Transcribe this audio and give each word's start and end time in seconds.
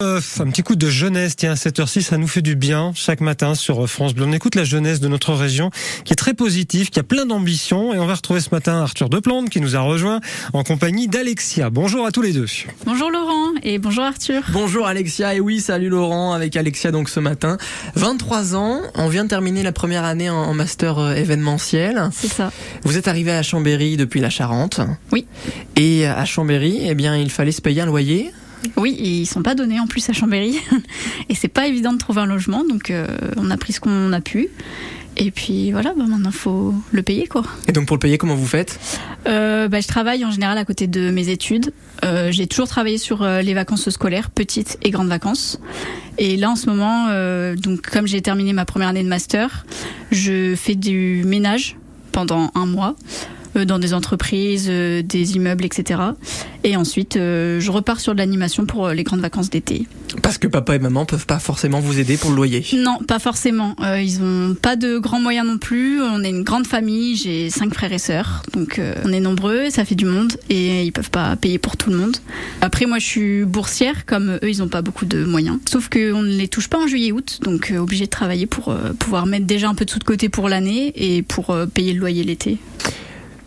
Euh, 0.00 0.20
un 0.38 0.50
petit 0.50 0.62
coup 0.62 0.76
de 0.76 0.88
jeunesse, 0.88 1.34
tiens, 1.34 1.50
à 1.50 1.56
cette 1.56 1.80
heure-ci, 1.80 2.04
ça 2.04 2.18
nous 2.18 2.28
fait 2.28 2.40
du 2.40 2.54
bien 2.54 2.92
chaque 2.94 3.20
matin 3.20 3.56
sur 3.56 3.84
France 3.90 4.14
Bleu. 4.14 4.26
On 4.28 4.32
écoute 4.32 4.54
la 4.54 4.62
jeunesse 4.62 5.00
de 5.00 5.08
notre 5.08 5.34
région 5.34 5.72
qui 6.04 6.12
est 6.12 6.16
très 6.16 6.34
positive, 6.34 6.90
qui 6.90 7.00
a 7.00 7.02
plein 7.02 7.26
d'ambition. 7.26 7.92
Et 7.92 7.98
on 7.98 8.06
va 8.06 8.14
retrouver 8.14 8.38
ce 8.38 8.50
matin 8.52 8.80
Arthur 8.80 9.08
Deplante 9.08 9.50
qui 9.50 9.60
nous 9.60 9.74
a 9.74 9.80
rejoint 9.80 10.20
en 10.52 10.62
compagnie 10.62 11.08
d'Alexia. 11.08 11.70
Bonjour 11.70 12.06
à 12.06 12.12
tous 12.12 12.22
les 12.22 12.32
deux. 12.32 12.46
Bonjour 12.86 13.10
Laurent 13.10 13.48
et 13.64 13.80
bonjour 13.80 14.04
Arthur. 14.04 14.44
Bonjour 14.52 14.86
Alexia 14.86 15.34
et 15.34 15.40
oui, 15.40 15.60
salut 15.60 15.88
Laurent 15.88 16.32
avec 16.32 16.54
Alexia 16.54 16.92
donc 16.92 17.08
ce 17.08 17.18
matin. 17.18 17.58
23 17.96 18.54
ans, 18.54 18.80
on 18.94 19.08
vient 19.08 19.24
de 19.24 19.28
terminer 19.30 19.64
la 19.64 19.72
première 19.72 20.04
année 20.04 20.30
en 20.30 20.54
master 20.54 21.00
euh, 21.00 21.14
événementiel. 21.14 22.08
C'est 22.12 22.32
ça. 22.32 22.52
Vous 22.84 22.98
êtes 22.98 23.08
arrivé 23.08 23.32
à 23.32 23.42
Chambéry 23.42 23.96
depuis 23.96 24.20
la 24.20 24.30
Charente. 24.30 24.80
Oui. 25.10 25.26
Et 25.74 26.06
à 26.06 26.24
Chambéry, 26.24 26.82
eh 26.84 26.94
bien, 26.94 27.16
il 27.16 27.30
fallait 27.30 27.50
se 27.50 27.60
payer 27.60 27.80
un 27.80 27.86
loyer. 27.86 28.30
Oui, 28.76 28.96
ils 28.98 29.26
sont 29.26 29.42
pas 29.42 29.54
donnés 29.54 29.80
en 29.80 29.86
plus 29.86 30.08
à 30.08 30.12
Chambéry. 30.12 30.58
Et 31.28 31.34
c'est 31.34 31.48
pas 31.48 31.66
évident 31.66 31.92
de 31.92 31.98
trouver 31.98 32.20
un 32.20 32.26
logement, 32.26 32.64
donc 32.64 32.90
euh, 32.90 33.06
on 33.36 33.50
a 33.50 33.56
pris 33.56 33.72
ce 33.72 33.80
qu'on 33.80 34.12
a 34.12 34.20
pu. 34.20 34.48
Et 35.20 35.32
puis 35.32 35.72
voilà, 35.72 35.94
bah 35.96 36.04
maintenant 36.06 36.30
faut 36.30 36.72
le 36.92 37.02
payer 37.02 37.26
quoi. 37.26 37.42
Et 37.66 37.72
donc 37.72 37.86
pour 37.86 37.96
le 37.96 38.00
payer, 38.00 38.18
comment 38.18 38.36
vous 38.36 38.46
faites? 38.46 38.78
Euh, 39.26 39.66
bah, 39.66 39.80
Je 39.80 39.88
travaille 39.88 40.24
en 40.24 40.30
général 40.30 40.56
à 40.58 40.64
côté 40.64 40.86
de 40.86 41.10
mes 41.10 41.28
études. 41.28 41.72
Euh, 42.04 42.30
j'ai 42.30 42.46
toujours 42.46 42.68
travaillé 42.68 42.98
sur 42.98 43.26
les 43.26 43.52
vacances 43.52 43.90
scolaires, 43.90 44.30
petites 44.30 44.78
et 44.82 44.90
grandes 44.90 45.08
vacances. 45.08 45.58
Et 46.18 46.36
là 46.36 46.50
en 46.50 46.56
ce 46.56 46.66
moment, 46.66 47.06
euh, 47.10 47.56
donc 47.56 47.82
comme 47.82 48.06
j'ai 48.06 48.20
terminé 48.20 48.52
ma 48.52 48.64
première 48.64 48.88
année 48.88 49.02
de 49.02 49.08
master, 49.08 49.64
je 50.10 50.54
fais 50.56 50.74
du 50.74 51.22
ménage 51.24 51.76
pendant 52.12 52.50
un 52.54 52.66
mois. 52.66 52.94
Euh, 53.58 53.64
dans 53.64 53.78
des 53.78 53.94
entreprises, 53.94 54.66
euh, 54.70 55.02
des 55.02 55.36
immeubles, 55.36 55.64
etc. 55.64 56.00
Et 56.64 56.76
ensuite, 56.76 57.16
euh, 57.16 57.60
je 57.60 57.70
repars 57.70 58.00
sur 58.00 58.14
de 58.14 58.18
l'animation 58.18 58.66
pour 58.66 58.88
les 58.88 59.02
grandes 59.02 59.20
vacances 59.20 59.50
d'été. 59.50 59.86
Parce 60.22 60.38
que 60.38 60.46
papa 60.46 60.74
et 60.74 60.78
maman 60.78 61.04
peuvent 61.04 61.26
pas 61.26 61.38
forcément 61.38 61.80
vous 61.80 62.00
aider 62.00 62.16
pour 62.16 62.30
le 62.30 62.36
loyer. 62.36 62.64
Non, 62.74 62.98
pas 63.06 63.18
forcément. 63.18 63.76
ils 64.00 64.22
ont 64.22 64.54
pas 64.54 64.74
de 64.76 64.98
grands 64.98 65.20
moyens 65.20 65.46
non 65.46 65.58
plus. 65.58 66.00
On 66.00 66.24
est 66.24 66.30
une 66.30 66.44
grande 66.44 66.66
famille. 66.66 67.14
J'ai 67.16 67.50
cinq 67.50 67.74
frères 67.74 67.92
et 67.92 67.98
sœurs, 67.98 68.42
donc 68.54 68.80
on 69.04 69.12
est 69.12 69.20
nombreux. 69.20 69.70
Ça 69.70 69.84
fait 69.84 69.94
du 69.94 70.06
monde 70.06 70.32
et 70.48 70.84
ils 70.84 70.92
peuvent 70.92 71.10
pas 71.10 71.36
payer 71.36 71.58
pour 71.58 71.76
tout 71.76 71.90
le 71.90 71.96
monde. 71.96 72.16
Après, 72.62 72.86
moi, 72.86 72.98
je 72.98 73.06
suis 73.06 73.44
boursière, 73.44 74.06
comme 74.06 74.38
eux, 74.42 74.48
ils 74.48 74.62
ont 74.62 74.68
pas 74.68 74.82
beaucoup 74.82 75.04
de 75.04 75.24
moyens. 75.24 75.58
Sauf 75.68 75.88
qu'on 75.88 76.22
ne 76.22 76.36
les 76.36 76.48
touche 76.48 76.68
pas 76.68 76.78
en 76.78 76.86
juillet-août, 76.86 77.40
donc 77.42 77.72
obligé 77.76 78.06
de 78.06 78.10
travailler 78.10 78.46
pour 78.46 78.74
pouvoir 78.98 79.26
mettre 79.26 79.46
déjà 79.46 79.68
un 79.68 79.74
peu 79.74 79.84
de 79.84 79.90
sous 79.90 79.98
de 79.98 80.04
côté 80.04 80.30
pour 80.30 80.48
l'année 80.48 80.92
et 80.96 81.22
pour 81.22 81.54
payer 81.74 81.92
le 81.92 82.00
loyer 82.00 82.24
l'été. 82.24 82.58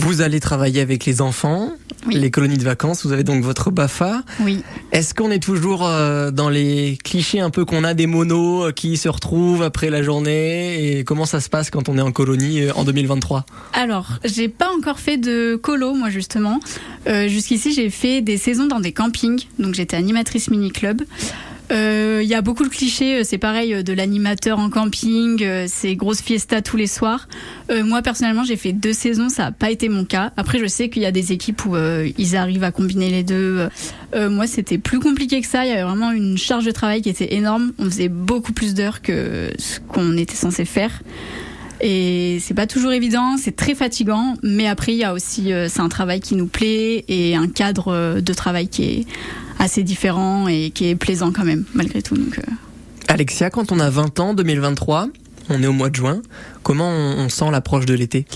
Vous 0.00 0.20
allez 0.22 0.38
travailler 0.38 0.80
avec 0.80 1.04
les 1.06 1.20
enfants, 1.20 1.72
Oui. 2.06 2.14
les 2.14 2.30
colonies 2.30 2.56
de 2.56 2.62
vacances. 2.62 3.04
Vous 3.04 3.12
avez 3.12 3.24
donc 3.24 3.42
votre 3.42 3.70
BAFA. 3.72 4.22
Oui. 4.40 4.62
Est-ce 4.92 5.12
qu'on 5.12 5.30
est 5.30 5.42
toujours 5.42 5.84
euh, 5.86 6.30
dans 6.30 6.48
les 6.48 6.96
clichés 7.02 7.40
un 7.40 7.50
peu 7.50 7.64
qu'on 7.64 7.82
a 7.82 7.94
des 7.94 8.06
monos 8.06 8.66
euh, 8.68 8.72
qui 8.72 8.96
se 8.96 9.08
retrouvent 9.08 9.62
après 9.62 9.90
la 9.90 10.02
journée 10.04 10.98
Et 10.98 11.04
comment 11.04 11.26
ça 11.26 11.40
se 11.40 11.48
passe 11.48 11.70
quand 11.70 11.88
on 11.88 11.98
est 11.98 12.02
en 12.02 12.12
colonie 12.12 12.62
euh, 12.62 12.72
en 12.74 12.84
2023 12.84 13.44
Alors, 13.72 14.06
j'ai 14.24 14.48
pas 14.48 14.70
encore 14.76 15.00
fait 15.00 15.16
de 15.16 15.56
colo, 15.56 15.94
moi 15.94 16.10
justement. 16.10 16.60
Euh, 17.08 17.26
Jusqu'ici, 17.28 17.72
j'ai 17.74 17.90
fait 17.90 18.20
des 18.22 18.36
saisons 18.38 18.66
dans 18.66 18.80
des 18.80 18.92
campings. 18.92 19.46
Donc, 19.58 19.74
j'étais 19.74 19.96
animatrice 19.96 20.48
mini-club. 20.50 21.02
Euh, 21.02 21.04
Il 21.70 22.26
y 22.26 22.34
a 22.34 22.42
beaucoup 22.42 22.64
de 22.64 22.68
clichés, 22.68 23.20
euh, 23.20 23.22
c'est 23.24 23.38
pareil, 23.38 23.74
euh, 23.74 23.82
de 23.82 23.92
l'animateur 23.92 24.58
en 24.58 24.70
camping, 24.70 25.42
euh, 25.42 25.66
c'est 25.68 25.96
grosse 25.96 26.20
fiesta 26.20 26.62
tous 26.62 26.76
les 26.76 26.86
soirs. 26.86 27.28
Euh, 27.70 27.84
moi, 27.84 28.02
personnellement, 28.02 28.44
j'ai 28.44 28.56
fait 28.56 28.72
deux 28.72 28.92
saisons, 28.92 29.28
ça 29.28 29.44
n'a 29.44 29.52
pas 29.52 29.70
été 29.70 29.88
mon 29.88 30.04
cas. 30.04 30.32
Après, 30.36 30.58
je 30.58 30.66
sais 30.66 30.88
qu'il 30.88 31.02
y 31.02 31.06
a 31.06 31.12
des 31.12 31.32
équipes 31.32 31.64
où 31.64 31.76
euh, 31.76 32.08
ils 32.18 32.36
arrivent 32.36 32.64
à 32.64 32.70
combiner 32.70 33.10
les 33.10 33.22
deux. 33.22 33.68
Euh, 34.14 34.30
moi, 34.30 34.46
c'était 34.46 34.78
plus 34.78 34.98
compliqué 34.98 35.40
que 35.40 35.46
ça, 35.46 35.64
il 35.64 35.68
y 35.68 35.72
avait 35.72 35.82
vraiment 35.82 36.10
une 36.10 36.38
charge 36.38 36.64
de 36.64 36.70
travail 36.70 37.02
qui 37.02 37.08
était 37.08 37.34
énorme. 37.34 37.72
On 37.78 37.84
faisait 37.84 38.08
beaucoup 38.08 38.52
plus 38.52 38.74
d'heures 38.74 39.02
que 39.02 39.50
ce 39.58 39.80
qu'on 39.80 40.16
était 40.16 40.36
censé 40.36 40.64
faire. 40.64 41.02
Et 41.80 42.38
c'est 42.40 42.54
pas 42.54 42.66
toujours 42.66 42.92
évident, 42.92 43.36
c'est 43.36 43.54
très 43.54 43.74
fatigant, 43.74 44.34
mais 44.42 44.66
après 44.66 44.92
il 44.92 44.98
y 44.98 45.04
a 45.04 45.14
aussi 45.14 45.52
euh, 45.52 45.68
c'est 45.68 45.80
un 45.80 45.88
travail 45.88 46.20
qui 46.20 46.34
nous 46.34 46.46
plaît 46.46 47.04
et 47.06 47.36
un 47.36 47.46
cadre 47.46 47.92
euh, 47.92 48.20
de 48.20 48.32
travail 48.32 48.66
qui 48.66 48.82
est 48.82 49.06
assez 49.58 49.82
différent 49.82 50.48
et 50.48 50.70
qui 50.70 50.88
est 50.88 50.94
plaisant 50.94 51.32
quand 51.32 51.44
même 51.44 51.64
malgré 51.74 52.02
tout. 52.02 52.16
Donc, 52.16 52.38
euh, 52.38 52.42
Alexia, 53.08 53.50
quand 53.50 53.72
on 53.72 53.80
a 53.80 53.90
20 53.90 54.20
ans, 54.20 54.34
2023, 54.34 55.08
on 55.50 55.62
est 55.62 55.66
au 55.66 55.72
mois 55.72 55.90
de 55.90 55.96
juin, 55.96 56.20
comment 56.62 56.88
on, 56.88 57.24
on 57.24 57.28
sent 57.28 57.50
l'approche 57.50 57.86
de 57.86 57.94
l'été? 57.94 58.26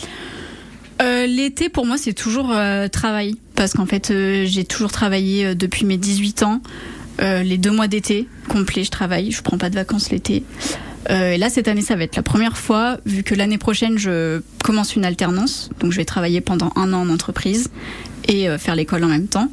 Euh, 1.03 1.27
L'été 1.27 1.69
pour 1.69 1.87
moi 1.87 1.97
c'est 1.99 2.13
toujours 2.13 2.51
euh, 2.53 2.89
travail 2.89 3.35
parce 3.57 3.73
qu'en 3.73 3.87
fait 3.87 4.11
euh, 4.11 4.45
j'ai 4.47 4.65
toujours 4.65 4.93
travaillé 4.93 5.55
depuis 5.55 5.85
mes 5.85 5.97
18 5.97 6.43
ans. 6.43 6.61
Les 7.21 7.57
deux 7.57 7.71
mois 7.71 7.87
d'été 7.87 8.27
complets 8.49 8.83
je 8.83 8.91
travaille, 8.91 9.31
je 9.31 9.43
prends 9.43 9.59
pas 9.59 9.71
de 9.71 9.77
vacances 9.77 10.11
l'été. 10.11 10.43
Et 11.09 11.39
là 11.39 11.51
cette 11.51 11.69
année 11.69 11.83
ça 11.83 11.95
va 11.95 12.03
être 12.03 12.17
la 12.17 12.23
première 12.23 12.57
fois 12.57 12.97
vu 13.07 13.23
que 13.23 13.37
l'année 13.37 13.59
prochaine 13.59 13.97
je 13.97 14.41
commence 14.65 14.97
une 14.97 15.05
alternance 15.05 15.71
donc 15.79 15.93
je 15.93 15.99
vais 15.99 16.05
travailler 16.05 16.41
pendant 16.41 16.73
un 16.75 16.93
an 16.93 17.03
en 17.03 17.11
entreprise 17.11 17.69
et 18.27 18.49
faire 18.59 18.75
l'école 18.75 19.05
en 19.05 19.09
même 19.09 19.29
temps. 19.29 19.53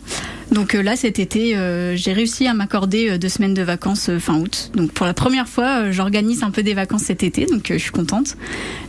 Donc 0.51 0.73
euh, 0.73 0.81
là 0.81 0.95
cet 0.95 1.19
été 1.19 1.55
euh, 1.55 1.95
j'ai 1.95 2.13
réussi 2.13 2.47
à 2.47 2.53
m'accorder 2.53 3.09
euh, 3.09 3.17
deux 3.17 3.29
semaines 3.29 3.53
de 3.53 3.61
vacances 3.61 4.09
fin 4.19 4.39
août. 4.39 4.71
Donc 4.75 4.91
pour 4.91 5.05
la 5.05 5.13
première 5.13 5.47
fois 5.47 5.91
j'organise 5.91 6.43
un 6.43 6.51
peu 6.51 6.63
des 6.63 6.73
vacances 6.73 7.03
cet 7.03 7.23
été 7.23 7.45
donc 7.45 7.67
je 7.69 7.77
suis 7.77 7.91
contente. 7.91 8.35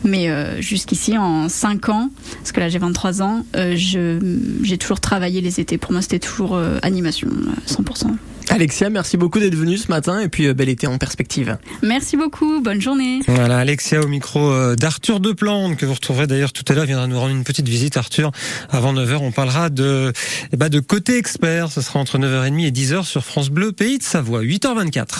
Mais 0.05 0.29
jusqu'ici 0.61 1.19
en 1.19 1.49
5 1.49 1.89
ans 1.89 2.11
parce 2.39 2.53
que 2.53 2.61
là 2.61 2.69
j'ai 2.69 2.79
23 2.79 3.23
ans, 3.23 3.45
j'ai 3.83 4.79
toujours 4.79 5.01
travaillé 5.01 5.41
les 5.41 5.61
étés. 5.61 5.79
Pour 5.79 5.93
moi 5.93 6.03
c'était 6.03 6.19
toujours 6.19 6.61
animation 6.83 7.29
euh, 7.29 7.73
100%. 7.73 8.07
Alexia, 8.51 8.91
merci 8.91 9.17
beaucoup 9.17 9.39
d'être 9.39 9.55
venue 9.55 9.79
ce 9.79 9.89
matin 9.89 10.19
et 10.19 10.29
puis 10.29 10.49
euh, 10.49 10.55
bel 10.55 10.69
été 10.69 10.89
en 10.89 10.99
perspective. 10.99 11.57
Merci 11.83 12.17
beaucoup, 12.17 12.61
bonne 12.61 12.81
journée. 12.81 13.21
Voilà, 13.29 13.59
Alexia 13.59 14.01
au 14.01 14.09
micro 14.09 14.51
euh, 14.51 14.75
d'Arthur 14.75 15.21
Deplante, 15.21 15.77
que 15.77 15.87
vous 15.87 15.95
retrouverez 15.95 16.27
d'ailleurs 16.27 16.53
tout 16.53 16.65
à 16.69 16.75
l'heure, 16.75 16.85
viendra 16.85 17.07
nous 17.07 17.19
rendre 17.19 17.35
une 17.35 17.45
petite 17.45 17.69
visite, 17.69 17.97
Arthur. 17.97 18.33
Avant 18.69 18.93
9h, 18.93 19.19
on 19.21 19.31
parlera 19.31 19.71
de, 19.71 20.13
eh 20.53 20.57
ben, 20.57 20.69
de 20.69 20.81
côté 20.81 21.17
expert. 21.17 21.71
Ce 21.71 21.81
sera 21.81 22.01
entre 22.01 22.19
9h30 22.19 22.67
et 22.67 22.73
10h 22.73 23.05
sur 23.05 23.25
France 23.25 23.51
Bleu, 23.51 23.71
pays 23.71 23.99
de 23.99 24.03
Savoie, 24.03 24.43
8h24. 24.43 25.19